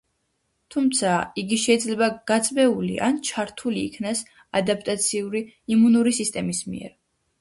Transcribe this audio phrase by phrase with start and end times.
[0.75, 4.25] თუმცა, იგი შეიძლება „გაწვეული“ ან ჩართულ იქნას
[4.63, 5.43] ადაპტაციური
[5.77, 6.91] იმუნური სისტემის მიერ.